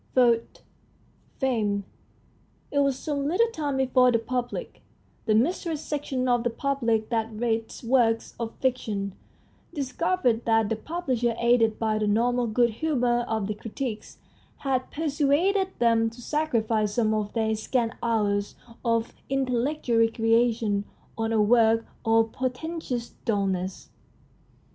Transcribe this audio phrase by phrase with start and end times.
[0.17, 0.41] IV.
[1.37, 1.83] FAME
[2.71, 4.81] It was some little time before the public,
[5.27, 9.13] the mysterious section of the public that reads works of fiction,
[9.75, 14.17] discovered that the publisher, aided by the normal good humour of the critics,
[14.65, 20.81] had persuaded them to sacrifice some of their scant hours of intellectual recreation THE STORY
[20.81, 21.41] OF A BOOK 139 on a
[22.19, 23.89] work of portentous dullness.